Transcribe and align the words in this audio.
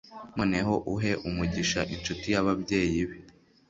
noneho 0.37 0.73
uhe 0.93 1.11
umugisha 1.27 1.79
inshuti 1.93 2.25
y'ababyeyi 2.33 3.01
be 3.09 3.17